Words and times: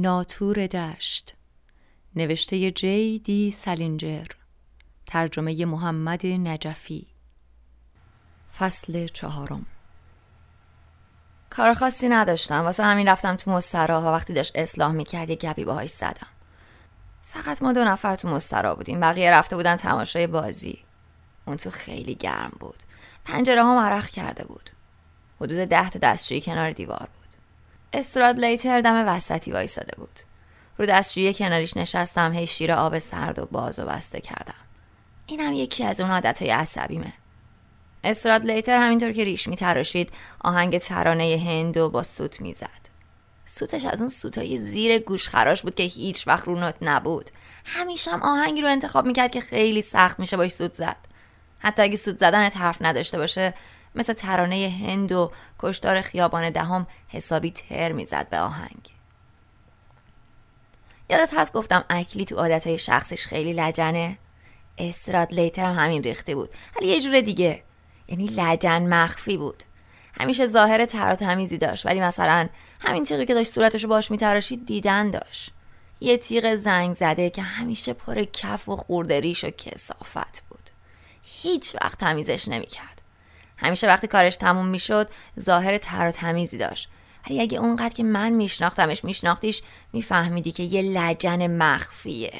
ناتور 0.00 0.66
دشت. 0.66 1.34
نوشته 2.16 2.70
جی 2.70 3.18
دی 3.18 3.50
سالینجر 3.50 4.26
ترجمه 5.06 5.64
محمد 5.64 6.26
نجفی. 6.26 7.06
فصل 8.58 9.06
چهارم. 9.06 9.66
کار 11.50 11.74
خاصی 11.74 12.08
نداشتم. 12.08 12.62
واسه 12.62 12.84
همین 12.84 13.08
رفتم 13.08 13.36
تو 13.36 13.50
مسترا 13.50 14.02
وقتی 14.02 14.34
داشت 14.34 14.52
اصلاح 14.54 14.92
می‌کرد 14.92 15.30
یه 15.30 15.36
گبی 15.36 15.64
باهاش 15.64 15.90
زدم. 15.90 16.28
فقط 17.24 17.62
ما 17.62 17.72
دو 17.72 17.84
نفر 17.84 18.16
تو 18.16 18.28
مسترا 18.28 18.74
بودیم. 18.74 19.00
بقیه 19.00 19.30
رفته 19.30 19.56
بودن 19.56 19.76
تماشای 19.76 20.26
بازی. 20.26 20.78
اون 21.46 21.56
تو 21.56 21.70
خیلی 21.70 22.14
گرم 22.14 22.52
بود. 22.60 22.82
پنجره 23.24 23.62
ها 23.62 23.74
مرخ 23.74 24.08
کرده 24.08 24.44
بود. 24.44 24.70
حدود 25.40 25.68
ده 25.68 25.90
تا 25.90 25.98
دستشویی 25.98 26.40
کنار 26.40 26.70
دیوار 26.70 27.08
بود. 27.14 27.25
استراد 27.96 28.38
لیتر 28.38 28.80
دم 28.80 29.04
وسطی 29.08 29.52
وایساده 29.52 29.92
بود. 29.96 30.20
رو 30.78 30.86
دستشویی 30.86 31.34
کناریش 31.34 31.76
نشستم 31.76 32.32
هی 32.32 32.46
شیر 32.46 32.72
آب 32.72 32.98
سرد 32.98 33.38
و 33.38 33.46
باز 33.46 33.78
و 33.78 33.84
بسته 33.84 34.20
کردم. 34.20 34.54
اینم 35.26 35.52
یکی 35.52 35.84
از 35.84 36.00
اون 36.00 36.10
عادتهای 36.10 36.50
عصبیمه. 36.50 37.12
استراد 38.04 38.44
لیتر 38.44 38.78
همینطور 38.78 39.12
که 39.12 39.24
ریش 39.24 39.48
میتراشید 39.48 40.12
آهنگ 40.40 40.78
ترانه 40.78 41.42
هندو 41.46 41.88
با 41.88 42.02
سوت 42.02 42.40
می‌زد. 42.40 42.86
سوتش 43.44 43.84
از 43.84 44.00
اون 44.00 44.10
سوتای 44.10 44.58
زیر 44.58 44.98
گوش 44.98 45.28
خراش 45.28 45.62
بود 45.62 45.74
که 45.74 45.82
هیچ 45.82 46.28
وقت 46.28 46.44
رو 46.44 46.60
نوت 46.60 46.76
نبود. 46.82 47.30
همیشه 47.64 48.10
هم 48.10 48.22
آهنگی 48.22 48.62
رو 48.62 48.68
انتخاب 48.68 49.06
می‌کرد 49.06 49.30
که 49.30 49.40
خیلی 49.40 49.82
سخت 49.82 50.20
میشه 50.20 50.36
باش 50.36 50.50
سوت 50.50 50.72
زد. 50.72 50.96
حتی 51.58 51.82
اگه 51.82 51.96
سوت 51.96 52.18
زدن 52.18 52.50
حرف 52.50 52.76
نداشته 52.80 53.18
باشه 53.18 53.54
مثل 53.96 54.12
ترانه 54.12 54.76
هند 54.80 55.12
و 55.12 55.32
کشدار 55.58 56.00
خیابان 56.00 56.50
دهم 56.50 56.86
حسابی 57.08 57.50
تر 57.50 57.92
می‌زد 57.92 58.28
به 58.28 58.38
آهنگ. 58.38 58.90
یادت 61.10 61.34
هست 61.36 61.52
گفتم 61.52 61.84
اکلی 61.90 62.24
تو 62.24 62.36
عادتهای 62.36 62.78
شخصش 62.78 63.26
خیلی 63.26 63.52
لجنه؟ 63.52 64.18
استراد 64.78 65.34
لیتر 65.34 65.64
هم 65.64 65.84
همین 65.84 66.02
ریخته 66.02 66.34
بود 66.34 66.50
ولی 66.76 66.88
یه 66.88 67.00
جور 67.00 67.20
دیگه. 67.20 67.62
یعنی 68.08 68.26
لجن 68.26 68.82
مخفی 68.94 69.36
بود. 69.36 69.62
همیشه 70.20 70.46
ظاهر 70.46 70.86
تر 70.86 71.14
تمیزی 71.14 71.58
داشت 71.58 71.86
ولی 71.86 72.00
مثلا 72.00 72.48
همین 72.80 73.04
تیغی 73.04 73.26
که 73.26 73.34
داشت 73.34 73.52
صورتشو 73.52 73.88
باش 73.88 74.10
میتراشید 74.10 74.66
دیدن 74.66 75.10
داشت. 75.10 75.52
یه 76.00 76.18
تیغ 76.18 76.54
زنگ 76.54 76.94
زده 76.94 77.30
که 77.30 77.42
همیشه 77.42 77.92
پر 77.92 78.24
کف 78.24 78.68
و 78.68 78.76
خورده 78.76 79.20
ریش 79.20 79.44
و 79.44 79.50
کسافت 79.50 80.42
بود. 80.48 80.70
هیچ 81.22 81.74
وقت 81.74 81.98
تمیزش 81.98 82.48
نمی‌کرد. 82.48 83.02
همیشه 83.56 83.86
وقتی 83.86 84.06
کارش 84.06 84.36
تموم 84.36 84.66
می‌شد 84.66 85.08
ظاهر 85.40 85.78
تر 85.78 86.06
و 86.06 86.10
تمیزی 86.10 86.58
داشت. 86.58 86.88
ولی 87.26 87.40
اگه 87.40 87.58
اونقدر 87.58 87.94
که 87.94 88.02
من 88.02 88.30
میشناختمش 88.30 89.04
میشناختیش 89.04 89.62
میفهمیدی 89.92 90.52
که 90.52 90.62
یه 90.62 90.82
لجن 90.82 91.46
مخفیه. 91.46 92.32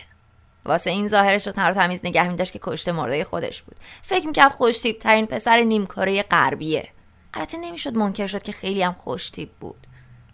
واسه 0.64 0.91
این 0.91 1.09
ظاهرش 1.09 1.47
رو 1.47 1.53
تر 1.53 1.70
و 1.70 1.75
تمیز 1.75 2.00
نگه 2.05 2.28
میداشت 2.28 2.53
که 2.53 2.61
کشته 2.62 2.92
مرده 2.92 3.25
خودش 3.25 3.62
بود. 3.62 3.77
فکر 4.03 4.27
می‌کرد 4.27 4.53
خوشتیب 4.53 4.98
ترین 4.98 5.27
پسر 5.27 5.62
نیمکره 5.62 6.22
غربیه. 6.22 6.89
البته 7.34 7.59
نمی‌شد 7.59 7.94
منکر 7.94 8.27
شد 8.27 8.42
که 8.42 8.53
خیلی 8.53 8.83
هم 8.83 8.92
خوشتیب 8.92 9.50
بود. 9.61 9.87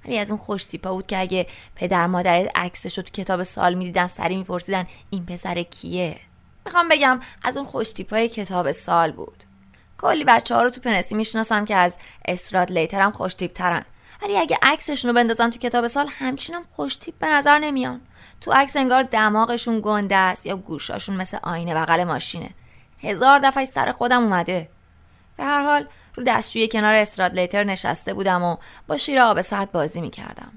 ولی 0.05 0.19
از 0.19 0.31
اون 0.31 0.39
خوشتیپا 0.39 0.93
بود 0.93 1.07
که 1.07 1.21
اگه 1.21 1.47
پدر 1.77 2.07
مادرت 2.07 2.51
عکسش 2.55 2.99
رو 2.99 3.03
تو 3.03 3.11
کتاب 3.11 3.43
سال 3.43 3.75
می‌دیدن 3.75 4.07
سری 4.07 4.37
میپرسیدن 4.37 4.87
این 5.11 5.27
پسر 5.27 5.63
کیه؟ 5.63 6.17
می‌خوام 6.65 6.89
بگم 6.89 7.21
از 7.43 7.57
اون 7.57 7.67
خوشتیپای 7.67 8.29
کتاب 8.29 8.73
سال 8.73 9.13
بود. 9.13 9.45
کلی 10.03 10.25
بچه 10.25 10.55
ها 10.55 10.62
رو 10.62 10.70
تو 10.70 10.81
پنسی 10.81 11.14
می‌شناسم 11.14 11.64
که 11.64 11.77
از 11.77 11.98
اسراد 12.25 12.72
لیتر 12.72 13.00
هم 13.00 13.12
خوشتیپ 13.12 13.53
ترن 13.53 13.84
ولی 14.22 14.39
اگه 14.39 14.58
عکسشون 14.62 15.08
رو 15.08 15.14
بندازن 15.14 15.50
تو 15.50 15.58
کتاب 15.58 15.86
سال 15.86 16.08
همچینم 16.11 16.64
خوشتیپ 16.70 17.14
به 17.19 17.27
نظر 17.27 17.58
نمیان. 17.58 18.00
تو 18.41 18.53
عکس 18.53 18.77
انگار 18.77 19.03
دماغشون 19.03 19.80
گنده 19.84 20.17
است 20.17 20.47
یا 20.47 20.56
گوشاشون 20.56 21.17
مثل 21.17 21.39
آینه 21.42 21.75
بغل 21.75 22.05
ماشینه. 22.05 22.50
هزار 23.03 23.39
دفعه 23.39 23.64
سر 23.64 23.92
خودم 23.92 24.23
اومده. 24.23 24.68
به 25.36 25.45
هر 25.45 25.62
حال 25.62 25.89
رو 26.14 26.24
دستشوی 26.24 26.68
کنار 26.68 26.95
استراد 26.95 27.35
لیتر 27.35 27.64
نشسته 27.64 28.14
بودم 28.14 28.42
و 28.42 28.57
با 28.86 28.96
شیر 28.96 29.20
آب 29.20 29.41
سرد 29.41 29.73
بازی 29.73 30.01
می‌کردم. 30.01 30.52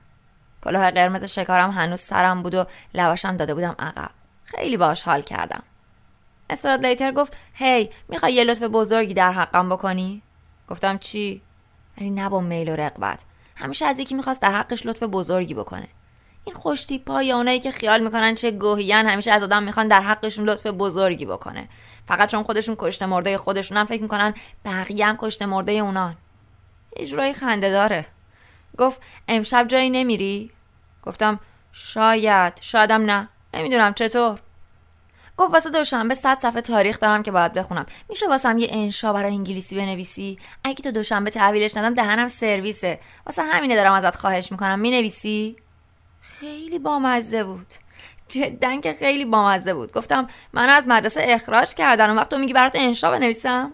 کلاه 0.64 0.92
قرمز 0.92 1.24
شکارم 1.24 1.72
هنوز 1.72 2.02
سرم 2.02 2.44
بود 2.44 2.56
و 2.56 2.66
لباشم 2.94 3.38
داده 3.38 3.54
بودم 3.54 3.76
عقب. 3.80 4.10
خیلی 4.44 4.78
باش 4.78 5.04
حال 5.04 5.22
کردم. 5.22 5.64
استراد 6.50 6.86
لیتر 6.86 7.12
گفت 7.12 7.38
هی 7.54 7.90
می‌خوای 8.08 8.34
یه 8.34 8.44
لطف 8.44 8.64
بزرگی 8.64 9.14
در 9.14 9.32
حقم 9.32 9.70
بکنی؟ 9.70 10.22
گفتم 10.68 10.98
چی؟ 10.98 11.42
ولی 11.98 12.10
نه 12.10 12.30
با 12.30 12.40
میل 12.40 12.70
و 12.70 12.76
رقبت 12.76 13.24
همیشه 13.56 13.86
از 13.86 14.00
یکی 14.00 14.16
می‌خواست 14.16 14.42
در 14.42 14.52
حقش 14.52 14.86
لطف 14.86 15.04
بزرگی 15.04 15.54
بکنه. 15.54 15.88
این 16.44 16.56
خوشتیپا 16.56 17.24
یا 17.24 17.38
اونایی 17.38 17.60
که 17.60 17.72
خیال 17.72 18.04
می‌کنن 18.04 18.36
چه 18.36 18.52
گوهیان 18.52 19.06
همیشه 19.06 19.32
از 19.32 19.44
آدم 19.44 19.64
می‌خوان 19.64 19.88
در 19.88 20.02
حقشون 20.02 20.46
لطف 20.46 20.68
بزرگی 20.68 21.26
بکنه. 21.26 21.70
فقط 22.08 22.30
چون 22.30 22.44
خودشون 22.44 22.76
کشته 22.80 23.06
مرده 23.06 23.38
خودشون 23.38 23.78
هم 23.78 23.86
فکر 23.86 24.02
می‌کنن 24.02 24.34
بقیه 24.66 25.06
هم 25.06 25.18
کشته 25.18 25.46
مرده 25.46 25.72
اونان. 25.72 26.16
اجرای 26.96 27.34
خنده 27.34 27.72
داره. 27.72 28.06
گفت 28.78 29.02
امشب 29.28 29.68
جایی 29.68 29.90
نمیری؟ 29.90 30.52
گفتم 31.04 31.40
شاید 31.72 32.54
شایدم 32.62 33.06
نه. 33.06 33.30
نمی‌دونم 33.54 33.94
چطور؟ 33.94 34.40
گفت 35.38 35.54
واسه 35.54 35.70
دوشنبه 35.70 36.16
صد 36.16 36.40
صفحه 36.40 36.62
تاریخ 36.62 37.00
دارم 37.00 37.24
که 37.24 37.32
باید 37.32 37.54
بخونم. 37.54 37.86
میشه 38.10 38.28
واسم 38.28 38.58
یه 38.58 38.68
انشا 38.72 39.14
برای 39.14 39.34
انگلیسی 39.34 39.76
بنویسی؟ 39.76 40.40
اگه 40.64 40.84
تو 40.84 40.92
دوشنبه 40.92 41.30
تحویلش 41.30 41.78
ندم 41.78 41.94
دهنم 41.94 42.28
سرویسه. 42.28 43.00
واسه 43.26 43.44
همینه 43.44 43.76
دارم 43.76 43.94
ازت 43.94 44.16
خواهش 44.16 44.52
می‌کنم. 44.52 44.80
می‌نویسی؟ 44.80 45.56
خیلی 46.22 46.80
بامزه 46.80 47.44
بود. 47.44 47.68
جدا 48.28 48.80
که 48.80 48.94
خیلی 48.94 49.26
بامزه 49.26 49.74
بود. 49.74 49.94
گفتم 49.94 50.28
منو 50.54 50.72
از 50.72 50.88
مدرسه 50.88 51.22
اخراج 51.24 51.74
کردن. 51.74 52.10
اون 52.10 52.18
وقت 52.18 52.30
تو 52.30 52.38
میگی 52.38 52.54
برات 52.54 52.72
انشا 52.76 53.12
بنویسم؟ 53.12 53.74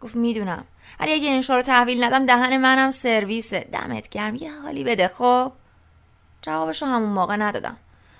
گفت 0.00 0.16
می‌دونم. 0.16 0.64
ولی 1.00 1.12
اگه 1.12 1.30
انشا 1.30 1.56
رو 1.56 1.62
تحویل 1.62 2.04
ندم 2.04 2.26
دهن 2.26 2.56
منم 2.56 2.90
سرویسه. 2.90 3.68
دمت 3.72 4.08
گرم. 4.08 4.34
یه 4.34 4.60
حالی 4.62 4.84
بده 4.84 5.08
خب؟ 5.08 5.52
جوابش 6.42 6.82
رو 6.82 6.88
همون 6.88 7.08
موقع 7.08 7.36
ندادم. 7.36 7.76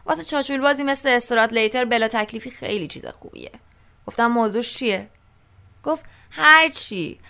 واسه 0.06 0.24
چاچول 0.24 0.60
بازی 0.60 0.82
مثل 0.82 1.08
استرات 1.08 1.52
لیتر 1.52 1.84
بلا 1.84 2.08
تکلیفی 2.08 2.50
خیلی 2.50 2.88
چیز 2.88 3.06
خوبیه. 3.06 3.50
گفتم 4.06 4.26
موضوعش 4.26 4.74
چیه؟ 4.74 5.08
گفت 5.84 6.04
هر 6.30 6.68
چی. 6.68 7.20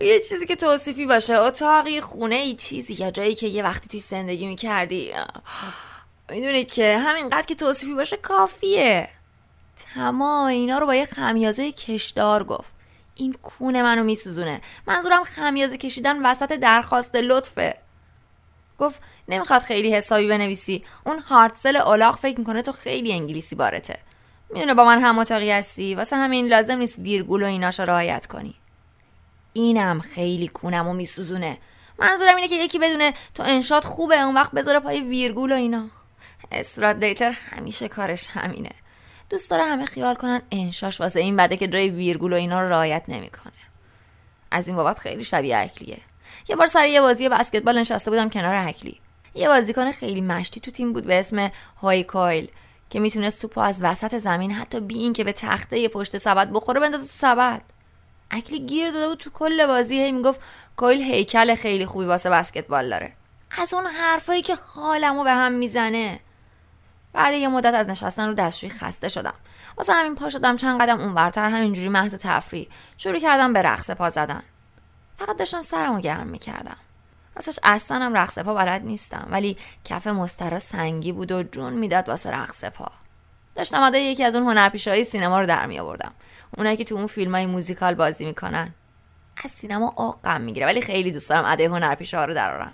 یه 0.00 0.20
چیزی 0.20 0.46
که 0.46 0.56
توصیفی 0.56 1.06
باشه. 1.06 1.34
اتاقی 1.34 2.00
خونه 2.00 2.36
ای 2.36 2.54
چیزی 2.54 2.94
یا 2.94 3.10
جایی 3.10 3.34
که 3.34 3.46
یه 3.46 3.62
وقتی 3.62 3.88
توی 3.88 4.00
زندگی 4.00 4.46
می‌کردی. 4.46 5.12
می‌دونی 6.30 6.64
که 6.64 6.98
همینقدر 6.98 7.46
که 7.46 7.54
توصیفی 7.54 7.94
باشه 7.94 8.16
کافیه. 8.16 9.08
تمام 9.94 10.46
اینا 10.46 10.78
رو 10.78 10.86
با 10.86 10.94
یه 10.94 11.04
خمیازه 11.04 11.72
کشدار 11.72 12.44
گفت. 12.44 12.72
این 13.14 13.32
کونه 13.32 13.82
منو 13.82 14.04
میسوزونه. 14.04 14.60
منظورم 14.86 15.24
خمیازه 15.24 15.76
کشیدن 15.76 16.26
وسط 16.26 16.52
درخواست 16.52 17.16
لطفه. 17.16 17.76
گفت 18.80 19.00
نمی‌خواد 19.28 19.62
خیلی 19.62 19.94
حسابی 19.94 20.28
بنویسی. 20.28 20.84
اون 21.06 21.18
هارتسل 21.18 21.76
اولاغ 21.76 22.16
فکر 22.16 22.38
می‌کنه 22.38 22.62
تو 22.62 22.72
خیلی 22.72 23.12
انگلیسی 23.12 23.56
بارته. 23.56 23.98
می‌دونه 24.50 24.74
با 24.74 24.84
من 24.84 25.00
هم 25.00 25.18
اتاقی 25.18 25.50
هستی. 25.50 25.94
واسه 25.94 26.16
همین 26.16 26.46
لازم 26.46 26.78
نیست 26.78 26.98
ویرگول 26.98 27.42
و 27.42 27.46
ایناشو 27.46 27.82
رعایت 27.82 28.26
کنی. 28.26 28.54
اینم 29.52 30.00
خیلی 30.00 30.48
کونم 30.48 30.88
و 30.88 30.92
میسوزونه. 30.92 31.58
منظورم 31.98 32.36
اینه 32.36 32.48
که 32.48 32.54
یکی 32.54 32.78
بدونه 32.78 33.14
تو 33.34 33.42
انشاد 33.42 33.84
خوبه 33.84 34.20
اون 34.20 34.34
وقت 34.34 34.52
بذاره 34.52 34.80
پای 34.80 35.00
ویرگول 35.00 35.52
و 35.52 35.54
اینا. 35.54 35.88
اسراد 36.52 37.00
دیتر 37.00 37.30
همیشه 37.30 37.88
کارش 37.88 38.28
همینه. 38.30 38.70
دوست 39.30 39.50
داره 39.50 39.64
همه 39.64 39.84
خیال 39.84 40.14
کنن 40.14 40.42
انشاش 40.50 41.00
واسه 41.00 41.20
این 41.20 41.36
بده 41.36 41.56
که 41.56 41.68
جای 41.68 41.88
ویرگول 41.88 42.32
و 42.32 42.36
اینا 42.36 42.62
رو 42.62 42.68
رعایت 42.68 43.04
نمی‌کنه. 43.08 43.52
از 44.50 44.68
این 44.68 44.76
بابت 44.76 44.98
خیلی 44.98 45.24
شبیه 45.24 45.56
اکلیه 45.56 45.98
یه 46.48 46.56
بار 46.56 46.66
سر 46.66 46.86
یه 46.86 47.00
بازی 47.00 47.28
بسکتبال 47.28 47.78
نشسته 47.78 48.10
بودم 48.10 48.28
کنار 48.28 48.54
اکلی 48.54 49.00
یه 49.34 49.48
بازیکن 49.48 49.90
خیلی 49.90 50.20
مشتی 50.20 50.60
تو 50.60 50.70
تیم 50.70 50.92
بود 50.92 51.04
به 51.04 51.18
اسم 51.18 51.50
های 51.82 52.04
کایل 52.04 52.50
که 52.90 53.00
می‌تونست 53.00 53.42
توپو 53.42 53.60
از 53.60 53.82
وسط 53.82 54.16
زمین 54.18 54.52
حتی 54.52 54.80
بی 54.80 54.98
این 54.98 55.12
که 55.12 55.24
به 55.24 55.32
تخته 55.32 55.88
پشت 55.88 56.18
سبد 56.18 56.50
بخوره 56.52 56.80
بندازه 56.80 57.06
تو 57.06 57.12
سبد. 57.16 57.62
اکلی 58.30 58.66
گیر 58.66 58.90
داده 58.90 59.08
بود 59.08 59.18
تو 59.18 59.30
کل 59.30 59.66
بازی 59.66 59.98
هی 59.98 60.12
می‌گفت 60.12 60.40
کویل 60.76 61.02
هیکل 61.02 61.54
خیلی 61.54 61.86
خوبی 61.86 62.04
واسه 62.04 62.30
بسکتبال 62.30 62.90
داره. 62.90 63.12
از 63.58 63.74
اون 63.74 63.86
حرفایی 63.86 64.42
که 64.42 64.54
حالمو 64.74 65.24
به 65.24 65.32
هم 65.32 65.52
می‌زنه. 65.52 66.20
بعد 67.12 67.34
یه 67.34 67.48
مدت 67.48 67.74
از 67.74 67.88
نشستن 67.88 68.28
رو 68.28 68.34
دستشویی 68.34 68.72
خسته 68.72 69.08
شدم. 69.08 69.34
واسه 69.76 69.92
همین 69.92 70.14
پا 70.14 70.28
شدم 70.28 70.56
چند 70.56 70.80
قدم 70.80 71.00
اونورتر 71.00 71.50
همینجوری 71.50 71.88
محض 71.88 72.14
تفریح. 72.14 72.68
شروع 72.96 73.18
کردم 73.18 73.52
به 73.52 73.62
رقص 73.62 73.90
پا 73.90 74.08
زدن. 74.08 74.42
فقط 75.20 75.36
داشتم 75.36 75.62
سرمو 75.62 76.00
گرم 76.00 76.26
می‌کردم. 76.26 76.76
راستش 77.36 77.58
اصلا 77.62 77.98
هم 77.98 78.14
رقص 78.14 78.38
پا 78.38 78.54
بلد 78.54 78.84
نیستم 78.84 79.28
ولی 79.30 79.56
کف 79.84 80.06
مسترا 80.06 80.58
سنگی 80.58 81.12
بود 81.12 81.32
و 81.32 81.42
جون 81.42 81.72
می‌داد 81.72 82.08
واسه 82.08 82.30
رقص 82.30 82.64
پا 82.64 82.92
داشتم 83.54 83.82
ادای 83.82 84.04
یکی 84.04 84.24
از 84.24 84.34
اون 84.34 84.44
هنرپیشههای 84.44 85.04
سینما 85.04 85.40
رو 85.40 85.46
در 85.46 85.66
می 85.66 85.78
آوردم 85.78 86.12
اونایی 86.56 86.76
که 86.76 86.84
تو 86.84 86.94
اون 86.94 87.06
فیلم 87.06 87.34
های 87.34 87.46
موزیکال 87.46 87.94
بازی 87.94 88.24
می‌کنن. 88.24 88.74
از 89.44 89.50
سینما 89.50 89.92
آقم 89.96 90.40
می‌گیره 90.40 90.66
ولی 90.66 90.80
خیلی 90.80 91.12
دوست 91.12 91.30
دارم 91.30 91.44
ادای 91.44 91.66
هنرپیشه 91.66 92.24
رو 92.24 92.34
درارم 92.34 92.72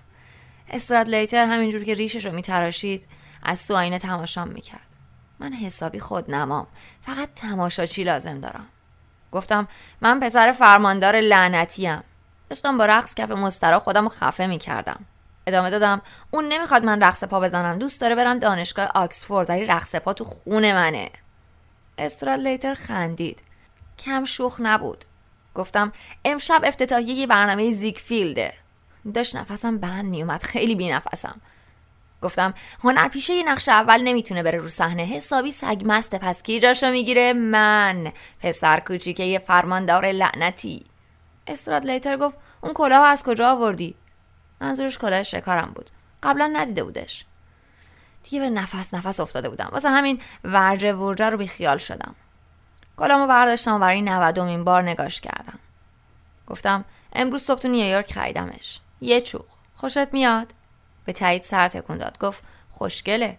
لیتر 1.07 1.47
همینجور 1.47 1.85
که 1.85 1.95
ریشش 1.95 2.27
رو 2.27 2.33
میتراشید 2.33 3.09
از 3.43 3.67
تو 3.69 3.77
آینه 3.77 3.99
تماشام 3.99 4.49
می‌کرد. 4.49 4.87
من 5.39 5.53
حسابی 5.53 6.01
خود 6.01 6.31
نمام 6.31 6.67
فقط 7.01 7.29
تماشاچی 7.35 8.05
لازم 8.05 8.41
دارم. 8.41 8.67
گفتم 9.33 9.69
من 10.01 10.21
پسر 10.21 10.53
فرماندار 10.53 11.21
لعنتیم. 11.21 12.03
داشتم 12.51 12.79
با 12.79 12.87
رقص 12.87 13.15
کف 13.15 13.31
مسترا 13.31 13.79
خودم 13.79 14.03
رو 14.03 14.09
خفه 14.09 14.47
می‌کردم. 14.47 15.05
ادامه 15.47 15.71
دادم 15.71 16.03
اون 16.31 16.49
نمی‌خواد 16.49 16.85
من 16.85 17.01
رقص 17.01 17.25
پا 17.25 17.41
بزنم 17.41 17.79
دوست 17.79 18.01
داره 18.01 18.15
برم 18.15 18.39
دانشگاه 18.39 18.91
آکسفورد 18.95 19.51
ولی 19.51 19.67
رقص 19.67 19.95
پا 19.95 20.13
تو 20.13 20.25
خونه 20.25 20.73
منه. 20.73 21.11
لیتر 22.39 22.75
خندید. 22.75 23.43
کم 23.99 24.25
شوخ 24.25 24.61
نبود. 24.61 25.05
گفتم 25.55 25.93
امشب 26.25 26.61
افتتاحیه 26.65 27.15
یه 27.15 27.27
برنامه 27.27 27.71
زیگفیلده. 27.71 28.53
داشت 29.15 29.37
نفسم 29.37 29.79
بند 29.79 30.05
میومد 30.05 30.43
خیلی 30.43 30.75
بی 30.75 30.89
نفسم 30.89 31.41
گفتم 32.23 32.55
هنرپیشه 32.85 33.35
یه 33.35 33.43
نقش 33.43 33.69
اول 33.69 34.03
نمی‌تونه 34.03 34.43
بره 34.43 34.59
رو 34.59 34.69
صحنه. 34.69 35.03
حسابی 35.03 35.51
سگ 35.51 35.83
مسته 35.85 36.19
پس 36.19 36.43
کی 36.43 36.61
جاشو 36.61 36.91
می‌گیره؟ 36.91 37.33
من. 37.33 38.13
پسر 38.41 38.81
کوچیکه 38.81 39.25
یه 39.25 39.39
فرماندار 39.39 40.07
لعنتی. 40.07 40.85
استراد 41.47 41.87
لیتر 41.87 42.17
گفت 42.17 42.37
اون 42.61 42.73
کلاه 42.73 43.07
از 43.07 43.23
کجا 43.23 43.51
آوردی؟ 43.51 43.95
منظورش 44.61 44.99
کلاه 44.99 45.23
شکارم 45.23 45.73
بود. 45.75 45.91
قبلا 46.23 46.51
ندیده 46.53 46.85
بودش. 46.85 47.25
دیگه 48.25 48.41
به 48.41 48.51
نفس 48.51 48.95
نفس 48.95 49.21
افتاده 49.21 49.49
بودم. 49.49 49.69
واسه 49.73 49.91
همین 49.91 50.21
ورجه 50.45 50.93
ورجه 50.93 51.31
رو 51.31 51.47
خیال 51.47 51.79
شدم. 51.79 52.15
کلامو 52.97 53.27
برداشتم 53.27 53.75
و 53.75 53.79
برای 53.79 54.03
نودمین 54.03 54.65
بار 54.65 54.83
نگاش 54.83 55.21
کردم. 55.21 55.59
گفتم 56.47 56.85
امروز 57.13 57.43
صبح 57.43 57.61
تو 57.61 57.69
نیویورک 57.69 58.13
خریدمش. 58.13 58.81
یه 59.01 59.21
چوق. 59.21 59.45
خوشت 59.77 60.13
میاد؟ 60.13 60.53
به 61.05 61.13
تایید 61.13 61.43
سر 61.43 61.69
تکون 61.69 61.99
داد. 61.99 62.19
گفت 62.19 62.43
خوشگله. 62.71 63.39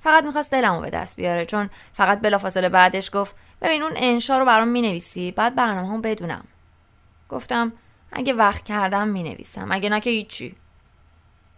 فقط 0.00 0.24
می‌خواست 0.24 0.50
دلمو 0.50 0.80
به 0.80 0.90
دست 0.90 1.16
بیاره 1.16 1.46
چون 1.46 1.70
فقط 1.92 2.20
بلافاصله 2.20 2.68
بعدش 2.68 3.10
گفت 3.12 3.34
ببین 3.60 3.82
اون 3.82 3.92
انشا 3.96 4.38
رو 4.38 4.44
برام 4.44 4.68
می‌نویسی 4.68 5.32
بعد 5.32 5.54
برنامه 5.54 5.88
هم 5.88 6.00
بدونم. 6.00 6.44
گفتم 7.28 7.72
اگه 8.12 8.32
وقت 8.32 8.64
کردم 8.64 9.08
می‌نویسم 9.08 9.72
اگه 9.72 9.88
نه 9.88 10.00
که 10.00 10.10
هیچی. 10.10 10.56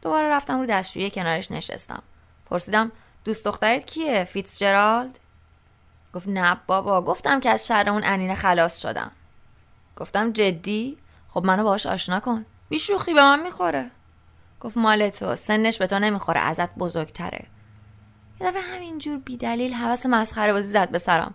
دوباره 0.02 0.28
رفتم 0.28 0.58
رو 0.58 0.66
دستشویی 0.66 1.10
کنارش 1.10 1.50
نشستم. 1.50 2.02
پرسیدم 2.46 2.92
دوست 3.24 3.44
دخترت 3.44 3.84
کیه؟ 3.84 4.24
فیتس 4.24 4.58
جرالد 4.58 5.20
گفت 6.14 6.28
نه 6.28 6.60
بابا. 6.66 7.02
گفتم 7.02 7.40
که 7.40 7.50
از 7.50 7.66
شر 7.66 7.90
اون 7.90 8.04
انینه 8.04 8.34
خلاص 8.34 8.80
شدم. 8.80 9.10
گفتم 9.96 10.32
جدی؟ 10.32 10.98
خب 11.28 11.44
منو 11.44 11.64
باهاش 11.64 11.86
آشنا 11.86 12.20
کن. 12.20 12.46
بیشوخی 12.68 13.14
به 13.14 13.22
من 13.22 13.42
می‌خوره. 13.42 13.90
گفت 14.60 14.76
مال 14.76 15.08
تو. 15.08 15.36
سنش 15.36 15.78
به 15.78 15.86
تو 15.86 15.98
نمی‌خوره 15.98 16.40
ازت 16.40 16.74
بزرگتره. 16.74 17.46
یه 18.40 18.50
دفعه 18.50 18.62
همینجور 18.62 19.18
بیدلیل 19.18 19.74
حوس 19.74 20.06
مسخره 20.06 20.52
بازی 20.52 20.68
زد 20.68 20.90
به 20.90 20.98
سرم. 20.98 21.34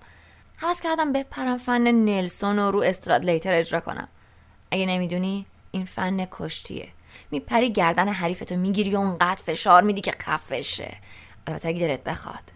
حوس 0.57 0.81
کردم 0.81 1.13
بپرم 1.13 1.57
فن 1.57 1.81
نلسون 1.81 2.59
رو 2.59 2.71
رو 2.71 2.79
استرادلیتر 2.79 3.53
اجرا 3.53 3.79
کنم. 3.79 4.07
اگه 4.73 4.85
نمی‌دونی 4.85 5.45
این 5.71 5.85
فن 5.85 6.27
کشتیه. 6.31 6.87
میپری 7.31 7.71
گردن 7.71 8.07
حریفتو 8.07 8.55
می‌گیری 8.55 8.95
و 8.95 8.97
اونقدر 8.97 9.41
فشار 9.45 9.83
میدی 9.83 10.01
که 10.01 10.11
خفشه. 10.11 10.97
البته 11.47 11.67
اگه 11.67 11.87
دلت 11.87 12.03
بخواد. 12.03 12.51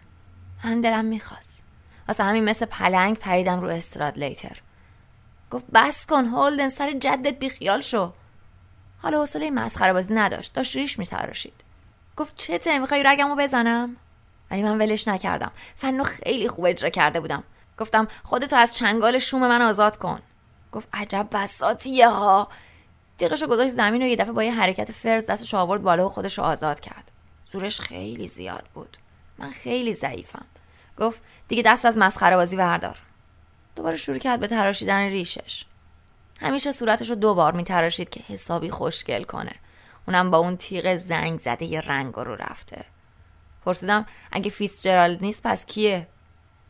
من 0.64 0.80
دلم 0.80 1.04
می‌خواست. 1.04 1.64
واسه 2.08 2.24
همین 2.24 2.44
مثل 2.44 2.66
پلنگ 2.66 3.16
پریدم 3.16 3.60
رو 3.60 3.68
استرادلیتر 3.68 4.58
گفت 5.50 5.64
بس 5.74 6.06
کن 6.06 6.24
هولدن 6.24 6.68
سر 6.68 6.92
جدت 6.92 7.38
بیخیال 7.38 7.80
شو. 7.80 8.12
حالا 9.02 9.18
حوصله 9.18 9.50
مسخره 9.50 9.92
بازی 9.92 10.14
نداشت. 10.14 10.52
داشت 10.52 10.76
ریش 10.76 10.98
میتراشید. 10.98 11.64
گفت 12.16 12.36
چته 12.36 12.78
می‌خوای 12.78 13.02
رگمو 13.02 13.36
بزنم؟ 13.36 13.96
ولی 14.50 14.62
من 14.62 14.78
ولش 14.78 15.08
نکردم. 15.08 15.50
فنو 15.76 16.04
خیلی 16.04 16.48
خوب 16.48 16.64
اجرا 16.64 16.90
کرده 16.90 17.20
بودم. 17.20 17.44
گفتم 17.78 18.08
خودتو 18.22 18.56
از 18.56 18.76
چنگال 18.76 19.18
شوم 19.18 19.40
من 19.40 19.62
آزاد 19.62 19.96
کن. 19.96 20.20
گفت 20.72 20.88
عجب 20.92 21.28
بساتیه 21.32 22.08
ها. 22.08 22.48
تیغشو 23.18 23.46
گذاشت 23.46 23.70
زمین 23.70 24.02
و 24.02 24.06
یه 24.06 24.16
دفعه 24.16 24.32
با 24.32 24.44
یه 24.44 24.54
حرکت 24.54 24.92
فرز 24.92 25.26
دستش 25.26 25.54
آورد 25.54 25.82
بالا 25.82 26.06
و 26.06 26.08
خودشو 26.08 26.42
آزاد 26.42 26.80
کرد. 26.80 27.10
زورش 27.44 27.80
خیلی 27.80 28.26
زیاد 28.26 28.64
بود. 28.74 28.96
من 29.38 29.50
خیلی 29.50 29.94
ضعیفم. 29.94 30.46
گفت 30.98 31.20
دیگه 31.48 31.62
دست 31.62 31.84
از 31.84 31.98
مسخره 31.98 32.36
بازی 32.36 32.56
بردار. 32.56 32.98
دوباره 33.76 33.96
شروع 33.96 34.18
کرد 34.18 34.40
به 34.40 34.46
تراشیدن 34.46 35.00
ریشش. 35.00 35.64
همیشه 36.40 36.72
صورتش 36.72 37.10
رو 37.10 37.14
دو 37.14 37.34
بار 37.34 37.52
میتراشید 37.52 38.10
که 38.10 38.20
حسابی 38.20 38.70
خوشگل 38.70 39.22
کنه. 39.22 39.52
اونم 40.06 40.30
با 40.30 40.38
اون 40.38 40.56
تیغ 40.56 40.96
زنگ 40.96 41.40
زده 41.40 41.64
یه 41.64 41.80
رنگ 41.80 42.14
رو 42.14 42.34
رفته. 42.34 42.84
پرسیدم 43.64 44.06
اگه 44.32 44.50
فیتزجرالد 44.50 45.22
نیست 45.22 45.42
پس 45.42 45.66
کیه؟ 45.66 46.08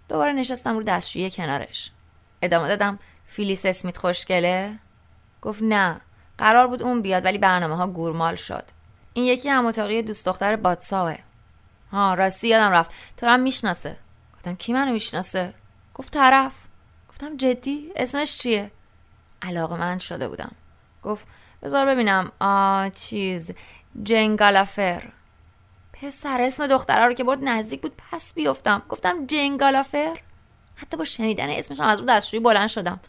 دوباره 0.09 0.33
نشستم 0.33 0.77
رو 0.77 0.83
دستشویی 0.83 1.31
کنارش. 1.31 1.91
ادامه 2.43 2.69
دادم 2.69 2.99
فیلیس 3.29 3.67
اسمیت 3.67 3.99
خوشگله؟ 3.99 4.79
گفت 5.43 5.63
نه. 5.63 6.01
قرار 6.39 6.67
بود 6.67 6.83
اون 6.83 7.03
بیاد 7.03 7.25
ولی 7.25 7.39
برنامه 7.39 7.77
ها 7.77 7.87
گورمال 7.87 8.35
شد. 8.35 8.65
این 9.13 9.25
یکی 9.25 9.49
هم 9.49 9.67
اتاقی 9.67 10.03
دوست 10.03 10.27
دختر 10.27 10.57
باد 10.57 10.82
تاوه 10.82 11.19
ها 11.93 12.15
راستی 12.15 12.49
یادم 12.49 12.71
رفت. 12.71 12.91
تو 13.17 13.22
رو 13.22 13.27
هم 13.27 13.41
می‌شناسه. 13.41 13.97
گفتم 14.35 14.55
کی 14.55 14.73
منو 14.73 14.93
می‌شناسه؟ 14.93 15.55
گفت 15.95 16.13
طرف. 16.13 16.53
گفتم 17.09 17.37
جدی؟ 17.37 17.93
اسمش 17.97 18.39
چیه؟ 18.39 18.71
علاقه 19.43 19.77
مند 19.77 19.99
شده 19.99 20.29
بودم. 20.29 20.53
گفت 21.03 21.27
بذار 21.63 21.87
ببینم. 21.87 22.33
آ 22.41 22.89
چیز. 22.89 23.55
جنگالافر. 24.03 25.03
پسر 25.93 26.43
اسم 26.43 26.67
دختره 26.67 27.07
رو 27.07 27.13
که 27.13 27.25
برد 27.25 27.39
نزدیک 27.43 27.83
بود 27.83 27.93
پس 28.11 28.35
بیفتم. 28.35 28.83
گفتم 28.89 29.27
جنگالافر؟ 29.27 30.19
حتی 30.77 30.97
با 30.97 31.05
شنیدن 31.05 31.51
اسمش 31.51 31.81
هم 31.81 31.87
از 31.87 31.99
اون 31.99 32.17
دستشویی 32.17 32.43
بلند 32.43 32.69
شدم. 32.69 33.01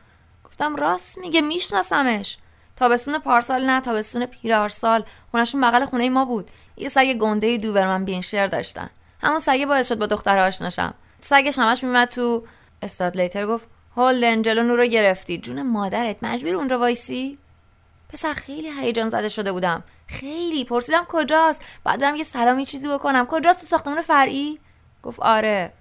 گفتم 0.60 0.76
راست 0.76 1.18
میگه 1.18 1.42
میشناسمش. 1.42 2.38
تابستون 2.76 3.20
پارسال 3.20 3.66
نه 3.66 3.82
تابستون 3.82 4.26
پیرارسال. 4.26 5.04
خونشون 5.32 5.62
بغل 5.62 5.86
خونه 5.86 6.10
ما 6.10 6.26
بود. 6.26 6.52
یه 6.78 6.90
سگ 6.90 7.14
گنده 7.14 7.58
دوبرمن 7.58 8.06
بینشر 8.06 8.48
داشتن. 8.48 8.90
همون 9.22 9.40
سگه 9.40 9.66
باعث 9.66 9.88
شد 9.90 10.00
با 10.00 10.06
دختر 10.06 10.40
آشناشم. 10.40 10.94
سگش 11.22 11.60
همش 11.60 11.84
میمد 11.84 12.08
تو 12.08 12.44
استاد 12.82 13.18
لیتر 13.18 13.46
گفت 13.48 13.68
هولدن 13.98 14.42
جلو 14.42 14.64
نور 14.64 14.78
رو 14.80 14.86
گرفتی. 14.86 15.38
جون 15.38 15.62
مادرت 15.62 16.18
مجبور 16.22 16.56
اونجا 16.56 16.80
وایسی؟ 16.80 17.38
پسر 18.10 18.34
خیلی 18.34 18.70
هیجان 18.70 19.10
زده 19.10 19.30
شده 19.30 19.52
بودم. 19.52 19.84
خیلی 20.08 20.66
پرسیدم 20.66 21.06
کجاست؟ 21.10 21.62
بعد 21.84 22.00
برم 22.00 22.16
یه 22.16 22.24
سلامی 22.24 22.66
چیزی 22.66 22.90
بکنم. 22.90 23.26
کجاست 23.26 23.62
تو 23.62 23.68
ساختمان 23.68 24.02
فرعی؟ 24.02 24.60
گفت 25.04 25.20
آره. 25.20 25.74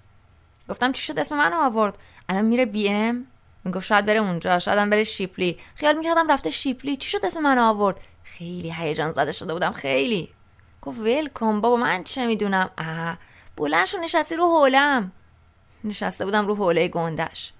گفتم 0.69 0.91
چی 0.91 1.01
شد؟ 1.01 1.19
اسم 1.19 1.37
من 1.37 1.53
آورد. 1.53 1.97
الان 2.29 2.45
میره 2.45 2.65
بی 2.65 2.89
ام؟ 2.89 3.27
می‌گفت 3.63 3.85
شاید 3.85 4.05
بره 4.05 4.19
اونجا 4.19 4.59
شاید 4.59 4.89
بره 4.89 5.03
شیپلی. 5.03 5.57
خیال 5.75 5.97
می‌کردم 5.97 6.31
رفته 6.31 6.49
شیپلی. 6.49 6.97
چی 6.97 7.09
شد 7.09 7.25
اسم 7.25 7.39
من 7.39 7.59
آورد؟ 7.59 7.97
خیلی 8.23 8.73
هیجان 8.77 9.11
زده 9.11 9.31
شده 9.31 9.53
بودم 9.53 9.71
خیلی. 9.71 10.29
گفت 10.81 10.99
ویلکام 10.99 11.61
بابا 11.61 11.75
من 11.75 12.03
چه 12.03 12.27
می‌دونم؟ 12.27 12.69
اه 12.77 13.17
بلند 13.57 13.85
شو 13.85 13.97
نشستی 13.97 14.35
رو 14.35 14.43
حولم. 14.43 15.11
نشسته 15.83 16.25
بودم 16.25 16.47
رو 16.47 16.55
حوله 16.55 16.87
گندش. 16.87 17.53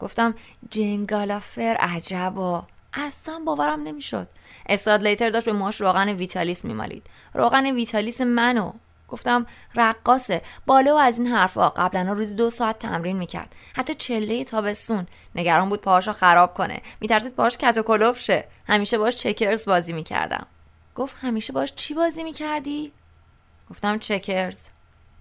گفتم 0.00 0.34
جنگالافر 0.70 1.76
عجبا. 1.80 2.66
اصلا 2.94 3.38
باورم 3.46 3.82
نمی‌شد. 3.82 4.28
استاد 4.66 5.02
لیتر 5.02 5.30
داشت 5.30 5.46
به 5.46 5.52
ماش 5.52 5.80
روغن 5.80 6.08
ویتالیس 6.08 6.64
میمالید. 6.64 7.06
روغن 7.34 7.66
ویتالیس 7.66 8.20
منو. 8.20 8.72
گفتم 9.10 9.46
رقاسه 9.74 10.42
بالا 10.66 10.94
و 10.94 10.98
از 10.98 11.18
این 11.18 11.28
حرفا. 11.28 11.68
قبلا 11.68 12.12
روزی 12.12 12.34
دو 12.34 12.50
ساعت 12.50 12.78
تمرین 12.78 13.16
می‌کرد. 13.16 13.54
حتی 13.76 13.94
چله 13.94 14.44
تابستون. 14.44 15.06
نگران 15.34 15.68
بود 15.68 15.80
پاهاشو 15.80 16.12
خراب 16.12 16.54
کنه. 16.54 16.82
میترسید 17.00 17.34
پاهاش 17.34 17.56
کت 17.56 18.18
شه. 18.18 18.44
همیشه 18.66 18.98
باش 18.98 19.16
چکرز 19.16 19.64
بازی 19.64 19.92
می‌کردم. 19.92 20.46
گفت 20.94 21.16
همیشه 21.20 21.52
باش 21.52 21.74
چی 21.74 21.94
بازی 21.94 22.22
می‌کردی؟ 22.22 22.92
گفتم 23.70 23.98
چکرز. 23.98 24.68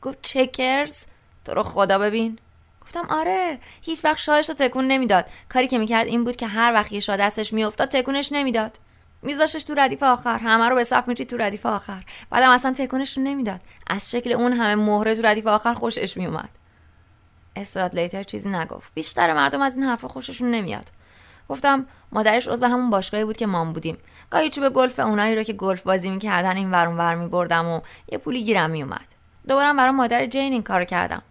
گفت 0.02 0.18
checkers؟ 0.22 1.06
تو 1.46 1.54
رو 1.54 1.64
خدا 1.64 2.00
ببین. 2.00 2.40
گفتم 2.82 3.08
آره. 3.10 3.60
هیچ 3.82 4.06
وقت 4.06 4.18
شاهش 4.18 4.50
رو 4.50 4.56
تکون 4.56 4.88
نمی‌داد. 4.88 5.26
کاری 5.50 5.68
که 5.68 5.78
می‌کرد 5.78 6.08
این 6.08 6.24
بود 6.24 6.36
که 6.36 6.48
هر 6.48 6.74
وقت 6.74 6.92
یه 6.92 7.00
شاه 7.00 7.18
دستش 7.18 7.54
میافتاد 7.54 7.90
تکونش 7.90 8.32
نمی‌داد. 8.32 8.78
میذاشتش 9.22 9.64
تو 9.64 9.74
ردیف 9.78 10.04
آخر. 10.04 10.38
همه 10.38 10.70
رو 10.70 10.76
به 10.76 10.84
صف 10.84 11.08
میچید 11.08 11.30
تو 11.30 11.38
ردیف 11.38 11.66
آخر. 11.66 12.04
بعدم 12.30 12.50
اصلا 12.50 12.74
تکونش 12.74 13.18
رو 13.18 13.24
نمی‌داد. 13.24 13.62
از 13.88 14.12
شکل 14.12 14.32
اون 14.32 14.54
همه 14.54 14.76
مهره 14.76 15.16
تو 15.16 15.22
ردیف 15.22 15.48
آخر 15.48 15.74
خوشش 15.74 16.18
میومد 16.18 16.50
استردلیتر 17.56 18.24
چیزی 18.24 18.50
نگفت. 18.50 18.94
بیشتر 18.94 19.34
مردم 19.34 19.62
از 19.62 19.76
این 19.76 19.84
حرفا 19.84 20.08
خوششون 20.08 20.52
نمیاد. 20.52 20.88
گفتم 21.50 21.86
مادرش 22.12 22.48
عضو 22.48 22.66
همون 22.66 22.90
باشگاهی 22.90 23.26
بود 23.26 23.38
که 23.38 23.46
مام 23.46 23.74
بودیم. 23.74 23.98
گاهی 24.30 24.50
چوب 24.50 24.70
گلف 24.70 25.00
اونایی 25.00 25.36
رو 25.36 25.44
که 25.44 25.54
گلف 25.54 25.82
بازی 25.82 26.10
می‌کردن 26.10 26.58
این 26.58 26.72
ورون 26.72 26.98
ور 26.98 27.16
میبردم 27.16 27.68
و 27.68 27.82
یه 28.12 28.18
پولی 28.18 28.44
گیرم 28.44 28.70
میومد 28.70 29.16
دوبارم 29.48 29.78
برای 29.78 29.92
مادر 29.92 30.26
جین 30.26 30.54
این 30.54 30.64
کارو 30.64 30.86
کردم. 30.86 31.22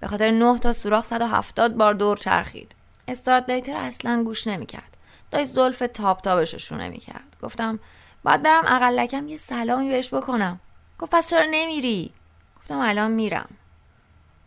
به 0.00 0.06
خاطر 0.06 0.30
9 0.30 0.58
تا 0.58 0.72
سوراخ 0.72 1.04
170 1.04 1.74
بار 1.74 1.94
دور 1.94 2.16
چرخید. 2.16 2.74
استرات 3.08 3.50
لیتر 3.50 3.76
اصلا 3.76 4.22
گوش 4.24 4.46
نمی‌کرد. 4.46 4.96
داشت 5.30 5.50
زلف 5.50 5.82
تاپ 5.94 6.20
تابش 6.20 6.72
رو 6.72 6.76
نمی‌کرد 6.78 7.33
گفتم 7.44 7.78
باید 8.22 8.42
برم 8.42 8.64
اقلکم 8.66 9.28
یه 9.28 9.36
سلامی 9.36 9.88
بهش 9.88 10.14
بکنم. 10.14 10.60
گفت 10.98 11.12
پس 11.14 11.30
چرا 11.30 11.46
نمیری؟ 11.50 12.12
گفتم 12.56 12.78
الان 12.78 13.10
میرم. 13.10 13.48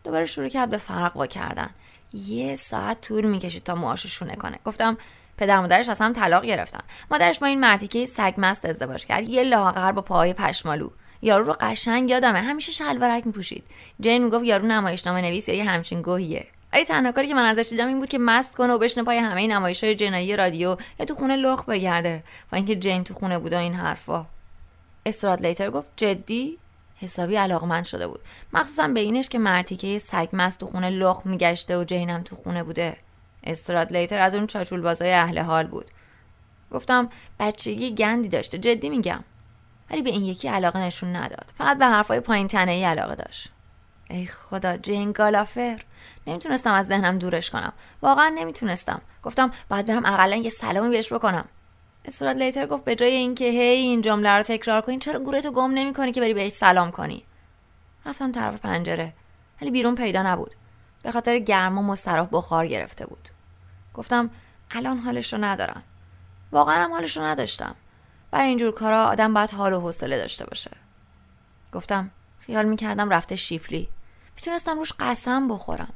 دوباره 0.04 0.26
شروع 0.26 0.48
کرد 0.48 0.70
به 0.70 0.78
فرق 0.78 1.18
وا 1.18 1.28
کردن. 1.28 1.70
یه 2.14 2.56
ساعت 2.56 3.02
طول 3.02 3.26
می‌کشید 3.26 3.64
تا 3.64 3.76
موهاشو 3.76 4.08
شونه 4.08 4.36
کنه. 4.36 4.60
گفتم 4.66 4.98
پدر 5.38 5.60
مادرش 5.60 5.90
اصلا 5.90 6.14
طلاق 6.14 6.46
گرفتن. 6.46 6.80
مادرش 7.12 7.40
با 7.40 7.48
این 7.48 7.60
مرتیکه 7.60 8.06
سگ 8.06 8.34
مست 8.38 8.66
ازدواج 8.66 9.06
کرد. 9.06 9.30
یه 9.30 9.44
لاغر 9.44 9.92
با 9.92 10.02
پاهای 10.02 10.34
پشمالو. 10.34 10.90
یارو 11.22 11.46
رو 11.46 11.56
قشنگ 11.60 12.10
یادمه. 12.10 12.40
همیشه 12.40 12.72
شلوارک 12.72 13.28
میپوشید. 13.28 13.64
جین 14.00 14.24
می‌گفت 14.24 14.46
یارو 14.46 14.66
نمایشنامه 14.66 15.22
نویس 15.22 15.50
یا 15.50 15.56
یه 15.56 15.64
همچین 15.64 16.02
گوهیه. 16.02 16.48
ولی 16.74 16.86
تنها 16.86 17.12
کاری 17.12 17.28
که 17.28 17.34
من 17.34 17.46
ازش 17.46 17.70
دیدم 17.70 17.88
این 17.88 18.00
بود 18.00 18.10
که 18.10 18.18
مست 18.18 18.58
کنه 18.58 18.74
و 18.74 18.78
بشنه 18.78 19.04
پای 19.04 19.18
همه 19.18 19.48
نمایش 19.48 19.84
های 19.84 19.96
جنایی 19.96 20.36
رادیو 20.36 20.78
یا 21.00 21.06
تو 21.06 21.16
خونه 21.16 21.36
لخ 21.36 21.66
بگرده. 21.66 22.24
و 22.52 22.56
اینکه 22.56 22.76
جین 22.76 23.04
تو 23.04 23.14
خونه 23.14 23.40
بود 23.40 23.54
و 23.54 23.58
این 23.58 23.74
حرفا. 23.74 24.26
استراد 25.06 25.42
لیتر 25.42 25.70
گفت 25.70 25.92
جدی 25.96 26.58
حسابی 26.96 27.36
علاقمند 27.36 27.84
شده 27.84 28.08
بود. 28.08 28.20
مخصوصا 28.54 28.88
به 28.88 29.00
اینش 29.00 29.30
که 29.30 29.40
مرتیکه 29.40 30.00
سگ 30.00 30.30
مست 30.34 30.60
تو 30.60 30.66
خونه 30.66 30.90
لخ 30.90 31.22
میگشته 31.26 31.78
و 31.78 31.84
جینم 31.84 32.24
تو 32.24 32.36
خونه 32.36 32.64
بوده. 32.64 32.98
استراد 33.44 33.94
لیتر 33.94 34.20
از 34.20 34.36
اون 34.36 34.48
چاچول 34.48 34.82
بازای 34.82 35.14
اهل 35.14 35.40
حال 35.40 35.68
بود. 35.68 35.86
گفتم 36.72 37.10
بچگی 37.40 37.96
گندی 37.96 38.30
داشته. 38.30 38.58
جدی 38.58 38.90
میگم. 38.90 39.24
ولی 39.92 40.02
به 40.02 40.10
این 40.10 40.26
یکی 40.26 40.48
علاقه 40.48 40.80
نشون 40.80 41.16
نداد. 41.16 41.52
فقط 41.58 41.78
به 41.78 41.86
حرفای 41.86 42.20
پایین 42.20 42.48
تنه 42.48 42.72
ای 42.72 42.84
علاقه 42.84 43.16
داشت. 43.16 43.50
ای 44.10 44.26
خدا 44.26 44.78
جین 44.78 45.12
گالافر. 45.12 45.82
نمی‌تونستم 46.28 46.74
از 46.74 46.88
ذهنم 46.88 47.20
دورش 47.20 47.50
کنم. 47.50 47.74
واقعا 48.02 48.30
نمی‌تونستم. 48.30 49.02
گفتم 49.24 49.52
باید 49.70 49.86
برم 49.86 50.06
اقلا 50.06 50.36
یه 50.36 50.50
سلامی 50.50 50.90
بهش 50.90 51.14
بکنم. 51.14 51.46
استراد 52.06 52.38
لیتر 52.38 52.66
گفت 52.66 52.84
به 52.84 52.96
جای 52.96 53.12
اینکه 53.12 53.46
هی 53.46 53.60
این 53.60 54.02
جمله 54.02 54.30
رو 54.30 54.44
تکرار 54.44 54.82
کنی 54.82 54.98
چرا 54.98 55.20
گورتو 55.20 55.52
گم 55.52 55.72
نمی‌کنی 55.72 56.12
که 56.12 56.22
بری 56.22 56.34
بهش 56.34 56.52
سلام 56.52 56.92
کنی؟ 56.92 57.24
رفتم 58.06 58.32
طرف 58.32 58.60
پنجره. 58.60 59.14
ولی 59.62 59.72
بیرون 59.72 59.96
پیدا 59.96 60.24
نبود. 60.24 60.56
به 61.04 61.12
خاطر 61.12 61.40
گرما 61.40 61.82
مستراح 61.82 62.28
بخار 62.32 62.68
گرفته 62.68 63.06
بود. 63.06 63.30
گفتم 63.94 64.30
الان 64.72 64.98
حالش 64.98 65.34
رو 65.34 65.44
ندارم. 65.44 65.84
واقعا 66.52 66.84
هم 66.84 66.92
حالش 66.92 67.18
رو 67.18 67.24
نداشتم. 67.24 67.76
برای 68.32 68.48
اینجور 68.48 68.72
کارا 68.72 69.06
آدم 69.06 69.34
باید 69.34 69.50
حال 69.50 69.74
و 69.74 69.80
حوصله 69.80 70.18
داشته 70.18 70.46
باشه. 70.46 70.72
گفتم 71.74 72.12
خیال 72.40 72.66
می‌کردم 72.66 73.10
رفته 73.10 73.36
شیپلی. 73.36 73.90
می‌تونستم 74.38 74.78
روش 74.78 74.94
قسم 75.00 75.48
بخورم. 75.48 75.94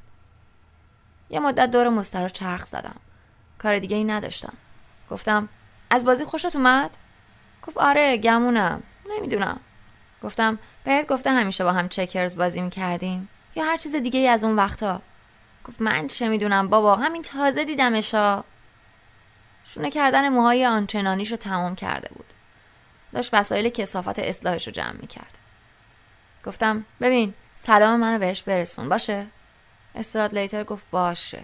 یه 1.29 1.39
مدت 1.39 1.71
دور 1.71 1.89
مسترا 1.89 2.29
چرخ 2.29 2.65
زدم. 2.65 2.95
کار 3.57 3.79
دیگه 3.79 3.98
ای 3.98 4.03
نداشتم. 4.03 4.53
گفتم 5.10 5.50
از 5.89 6.05
بازی 6.05 6.25
خوشت 6.25 6.55
اومد؟ 6.55 6.98
گفت 7.67 7.77
آره 7.77 8.17
گمونم. 8.17 8.83
نمی‌دونم. 9.10 9.60
گفتم 10.24 10.60
بهت 10.83 11.07
گفته 11.07 11.31
همیشه 11.31 11.63
با 11.63 11.71
هم 11.71 11.89
چکرز 11.89 12.38
بازی 12.38 12.62
می‌کردیم؟ 12.62 13.29
یا 13.55 13.65
هر 13.65 13.77
چیز 13.77 13.95
دیگه 13.95 14.19
ای 14.19 14.27
از 14.27 14.43
اون 14.43 14.55
وقتا؟ 14.55 15.01
گفت 15.65 15.81
من 15.81 16.07
چه 16.07 16.29
می‌دونم 16.29 16.67
بابا 16.67 16.95
همین 16.95 17.21
تازه 17.21 17.65
دیدمشا. 17.65 18.43
شونه 19.63 19.91
کردن 19.91 20.29
موهای 20.29 20.65
آنچنانیش 20.65 21.31
رو 21.31 21.38
تمام 21.38 21.75
کرده 21.75 22.10
بود. 22.15 22.25
داشت 23.13 23.33
وسایل 23.33 23.69
کسافت 23.69 24.19
اصلاحش 24.19 24.67
رو 24.67 24.74
جمع 24.74 24.95
می‌کرد. 25.01 25.38
گفتم 26.45 26.86
ببین 27.01 27.33
سلام 27.63 27.99
منو 27.99 28.19
بهش 28.19 28.41
برسون. 28.41 28.89
باشه؟ 28.89 29.27
استراد 29.95 30.33
لیتر 30.33 30.63
گفت 30.63 30.85
باشه. 30.91 31.43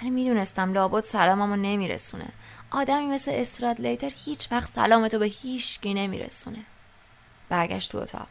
ولی 0.00 0.10
می‌دونستم 0.10 0.72
لابد 0.72 1.04
سلاممو 1.04 1.56
نمیرسونه. 1.56 2.28
آدمی 2.70 3.06
مثل 3.06 3.30
استراد 3.34 3.80
لیتر 3.80 4.12
هیچ 4.24 4.52
وقت 4.52 4.68
سلامتو 4.68 5.18
به 5.18 5.26
هیچکی 5.26 5.94
نمیرسونه. 5.94 6.58
برگشت 7.48 7.92
تو 7.92 7.98
اتاق. 7.98 8.26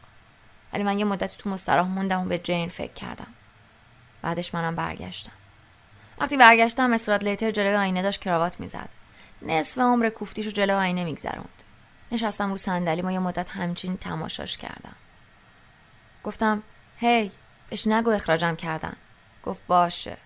ولی 0.74 0.84
من 0.84 1.00
یه 1.00 1.05
مدت 1.05 1.38
تو 1.38 1.50
مستراح 1.50 1.88
موندم 1.88 2.22
و 2.22 2.25
به 2.25 2.38
جین 2.38 2.70
فکر 2.70 2.93
کردم. 2.93 3.34
بعدش 4.22 4.55
منم 4.55 4.75
برگشتم. 4.75 5.32
وقتی 6.17 6.38
برگشتم 6.38 6.93
استراد 6.93 7.24
لیتر 7.24 7.51
جلوی 7.51 7.75
آینه 7.75 8.01
داشت 8.01 8.22
کراوات 8.22 8.60
می‌زد. 8.60 8.89
نصف 9.41 9.77
عمر 9.77 10.10
کوفتیشو 10.10 10.51
جلو 10.51 10.77
آینه 10.77 11.03
میگذروند. 11.03 11.63
نشستم 12.12 12.50
رو 12.50 12.58
صندلی 12.58 13.01
ما 13.01 13.12
یه 13.12 13.20
مدت 13.20 13.50
همچین 13.50 13.98
تماشاش 13.98 14.58
کردم. 14.58 14.96
گفتم 16.24 16.63
هی 16.98 17.32
بهش 17.70 17.88
نگو 17.88 18.10
اخراجم 18.10 18.56
کردن. 18.56 18.96
گفت 19.44 19.68
باشه. 19.68 20.18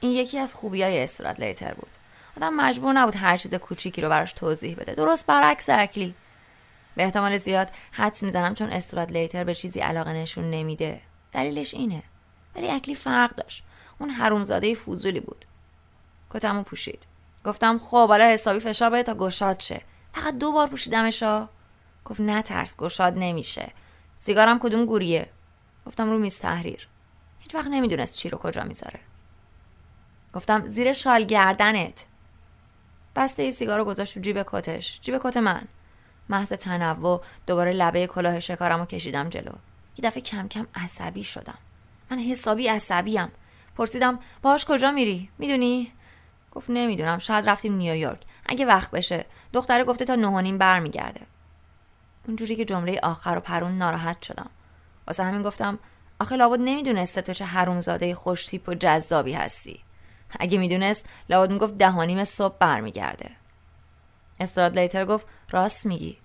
این 0.00 0.12
یکی 0.12 0.38
از 0.38 0.54
خوبی 0.54 0.82
های 0.82 1.02
استراد 1.02 1.40
لیتر 1.40 1.74
بود. 1.74 1.90
آدم 2.36 2.54
مجبور 2.54 2.92
نبود 2.92 3.16
هر 3.16 3.36
چیز 3.36 3.54
کوچیکی 3.54 4.00
رو 4.00 4.08
براش 4.08 4.32
توضیح 4.32 4.76
بده. 4.76 4.94
درست 4.94 5.26
برعکس 5.26 5.68
اکلی 5.68 6.14
به 6.96 7.04
احتمال 7.04 7.36
زیاد 7.36 7.70
حدس 7.92 8.22
می‌زنم 8.22 8.54
چون 8.54 8.70
استراد 8.70 9.10
لیتر 9.10 9.44
به 9.44 9.54
چیزی 9.54 9.80
علاقه 9.80 10.12
نشون 10.12 10.50
نمیده. 10.50 11.00
دلیلش 11.32 11.74
اینه. 11.74 12.02
ولی 12.56 12.70
اکلی 12.70 12.94
فرق 12.94 13.34
داشت. 13.34 13.64
اون 13.98 14.10
حرومزاده 14.10 14.74
فوزولی 14.74 15.20
بود. 15.20 15.44
کتمو 16.30 16.62
پوشید. 16.62 17.02
گفتم 17.44 17.78
خب 17.78 18.08
حالا 18.08 18.24
حسابی 18.24 18.60
فشار 18.60 18.90
بده 18.90 19.02
تا 19.02 19.14
گشاد 19.14 19.60
شه. 19.60 19.82
فقط 20.14 20.38
دو 20.38 20.52
بار 20.52 20.68
پوشیدمشا؟ 20.68 21.48
گفت 22.04 22.20
نه 22.20 22.42
ترس 22.42 22.76
گشاد 22.76 23.14
نمیشه. 23.16 23.72
سیگارم 24.16 24.58
کدوم 24.58 24.86
گوریه؟ 24.86 25.28
گفتم 25.88 26.10
رو 26.10 26.18
میز 26.18 26.38
تحریر. 26.38 26.88
هیچ 27.38 27.54
وقت 27.54 27.66
نمی‌دونست 27.66 28.16
چی 28.16 28.28
رو 28.28 28.38
کجا 28.38 28.64
می‌ذاره. 28.64 29.00
گفتم 30.34 30.68
زیر 30.68 30.92
شال 30.92 31.24
گردنت. 31.24 32.06
بسته 33.16 33.42
ای 33.42 33.52
سیگار 33.52 33.78
رو 33.78 33.84
گذاشت 33.84 34.14
تو 34.14 34.20
جیب 34.20 34.42
کتش. 34.46 35.00
جیب 35.00 35.18
کت 35.24 35.36
من. 35.36 35.62
محض 36.28 36.52
تنوع 36.52 37.22
دوباره 37.46 37.72
لبه 37.72 38.06
کلاه 38.06 38.40
شکارم 38.40 38.78
رو 38.78 38.86
کشیدم 38.86 39.28
جلو. 39.28 39.52
یه 39.98 40.10
دفعه 40.10 40.22
کم 40.22 40.48
کم 40.48 40.66
عصبی 40.74 41.24
شدم. 41.24 41.58
من 42.10 42.18
حسابی 42.18 42.68
عصبیم. 42.68 43.28
پرسیدم 43.76 44.18
باش 44.42 44.64
کجا 44.64 44.90
میری؟ 44.90 45.30
می‌دونی؟ 45.38 45.92
گفت 46.52 46.70
نمی‌دونم. 46.70 47.18
شاید 47.18 47.48
رفتیم 47.48 47.74
نیویورک. 47.74 48.20
اگه 48.46 48.66
وقت 48.66 48.90
بشه. 48.90 49.26
دختره 49.52 49.84
گفته 49.84 50.04
تا 50.04 50.14
نه 50.14 50.40
نیم 50.40 50.58
برمیگرده. 50.58 51.20
اونجوری 52.26 52.56
که 52.56 52.64
جمله 52.64 53.00
آخر 53.02 53.34
و 53.36 53.40
پرون 53.40 53.78
ناراحت 53.78 54.22
شدم. 54.22 54.50
واسه 55.08 55.24
همین 55.24 55.42
گفتم 55.42 55.78
آخه 56.20 56.36
لابد 56.36 56.60
نمی‌دونسته 56.60 57.22
تو 57.22 57.32
چه 57.32 57.44
حرومزاده 57.44 58.14
خوش 58.14 58.46
تیپ 58.46 58.68
و 58.68 58.74
جذابی 58.74 59.32
هستی. 59.32 59.80
اگه 60.40 60.58
می‌دونست 60.58 61.06
لابد 61.28 61.52
می‌گفت 61.52 61.78
دهانیم 61.78 62.24
صبح 62.24 62.56
برمیگرده. 62.58 63.30
استراد 64.40 64.78
لیتر 64.78 65.04
گفت 65.04 65.26
راست 65.50 65.86
میگی. 65.86 66.18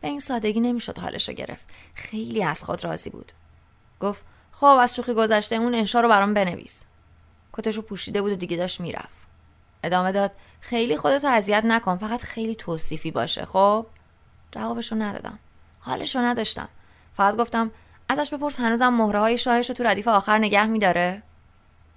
به 0.00 0.08
این 0.08 0.20
سادگی 0.20 0.60
نمی‌شد 0.60 0.98
حالش 0.98 1.28
رو 1.28 1.34
گرفت. 1.34 1.64
خیلی 1.94 2.44
از 2.44 2.64
خود 2.64 2.84
راضی 2.84 3.10
بود. 3.10 3.32
گفت 4.00 4.24
خب 4.52 4.78
از 4.80 4.94
شوخی 4.96 5.14
گذشته 5.14 5.56
اون 5.56 5.74
انشا 5.74 6.00
رو 6.00 6.08
برام 6.08 6.34
بنویس. 6.34 6.84
کتش 7.52 7.76
رو 7.76 7.82
پوشیده 7.82 8.22
بود 8.22 8.32
و 8.32 8.36
دیگه 8.36 8.56
داشت 8.56 8.80
می‌رفت. 8.80 9.24
ادامه 9.82 10.12
داد 10.12 10.32
خیلی 10.60 10.96
خودتو 10.96 11.28
اذیت 11.28 11.64
نکن 11.64 11.96
فقط 11.96 12.22
خیلی 12.22 12.54
توصیفی 12.54 13.10
باشه 13.10 13.44
خب؟ 13.44 13.86
جوابش 14.52 14.92
رو 14.92 14.98
ندادم. 14.98 15.38
حالش 15.80 16.16
رو 16.16 16.22
نداشتم. 16.22 16.68
فقط 17.16 17.36
گفتم 17.36 17.70
ازش 18.08 18.34
بپرس 18.34 18.60
هنوزم 18.60 18.88
مهره 18.88 19.20
های 19.20 19.38
شاهش 19.38 19.68
رو 19.68 19.74
تو 19.74 19.84
ردیف 19.84 20.08
آخر 20.08 20.38
نگه 20.38 20.66
میداره. 20.66 21.22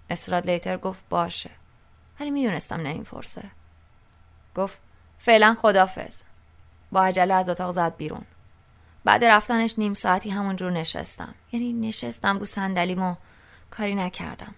استراد 0.10 0.50
لیتر 0.50 0.78
گفت 0.78 1.04
باشه. 1.10 1.50
ولی 2.20 2.32
می‌دونستم 2.32 2.76
نمی‌پرسه. 2.76 3.44
گفت 4.56 4.80
فعلا 5.20 5.56
خدافز 5.62 6.24
با 6.92 7.04
عجله 7.04 7.34
از 7.34 7.50
اتاق 7.50 7.72
زد 7.72 7.96
بیرون. 7.96 8.26
بعد 9.04 9.24
رفتنش 9.24 9.80
نیم 9.80 9.94
ساعتی 9.94 10.30
همونجور 10.30 10.72
نشستم. 10.72 11.36
یعنی 11.52 11.74
نشستم 11.74 12.40
رو 12.40 12.46
صندلیم 12.46 13.02
و 13.02 13.16
کاری 13.72 13.96
نکردم. 13.96 14.56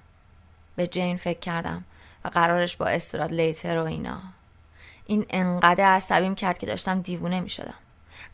به 0.75 0.87
جین 0.87 1.17
فکر 1.17 1.39
کردم 1.39 1.85
و 2.25 2.27
قرارش 2.27 2.77
با 2.77 2.85
استراد 2.85 3.31
لیتر 3.31 3.77
و 3.77 3.85
اینا. 3.85 4.21
این 5.05 5.25
انقدر 5.29 5.83
عصبیم 5.83 6.35
کرد 6.35 6.57
که 6.57 6.65
داشتم 6.65 7.01
دیوونه 7.01 7.41
می 7.41 7.49
شدم 7.49 7.73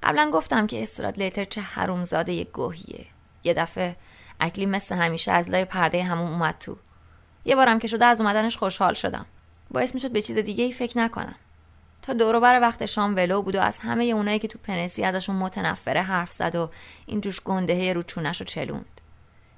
قبلا 0.03 0.31
گفتم 0.33 0.67
که 0.67 0.83
استراد 0.83 1.17
لیتر 1.17 1.45
چه 1.45 1.61
حرومزاده 1.61 2.33
یه 2.33 2.43
گوهیه. 2.43 3.05
یه 3.43 3.53
دفعه 3.53 3.95
اکلی 4.39 4.65
مثل 4.65 4.95
همیشه 4.95 5.31
از 5.31 5.49
لای 5.49 5.65
پرده 5.65 6.03
همون 6.03 6.27
اومد 6.27 6.55
تو. 6.59 6.77
یه 7.45 7.55
بارم 7.55 7.79
که 7.79 7.87
شده 7.87 8.05
از 8.05 8.21
اومدنش 8.21 8.57
خوشحال 8.57 8.93
شدم. 8.93 9.25
باعث 9.71 9.97
شد 9.97 10.11
به 10.11 10.21
چیز 10.21 10.37
دیگه 10.37 10.63
ای 10.63 10.73
فکر 10.73 10.97
نکنم. 10.97 11.35
تا 12.01 12.13
دور 12.13 12.39
بر 12.39 12.61
وقت 12.61 12.85
شام 12.85 13.15
ولو 13.15 13.41
بود 13.41 13.55
و 13.55 13.61
از 13.61 13.79
همه 13.79 14.03
اونایی 14.03 14.39
که 14.39 14.47
تو 14.47 14.59
پنسی 14.63 15.03
ازشون 15.03 15.35
متنفره 15.35 16.01
حرف 16.01 16.31
زد 16.31 16.55
و 16.55 16.71
این 17.05 17.21
جوش 17.21 17.41
گندهه 17.41 17.93
رو 17.93 18.03
چونش 18.03 18.39
رو 18.39 18.45
چلوند. 18.45 19.01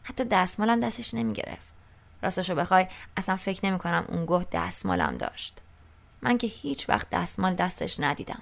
حتی 0.03 0.24
دستمالم 0.24 0.79
دستش 0.79 1.13
نمی‌گرفت. 1.13 1.67
راستشو 2.22 2.55
بخوای 2.55 2.88
اصلا 3.17 3.36
فکر 3.36 3.65
نمی 3.65 3.79
کنم 3.79 4.05
اون 4.07 4.25
گه 4.25 4.46
دستمالم 4.51 5.17
داشت. 5.17 5.57
من 6.22 6.38
که 6.38 6.48
هیچ 6.48 6.89
وقت 6.89 7.10
دستمال 7.10 7.53
دستش 7.53 8.00
ندیدم. 8.00 8.41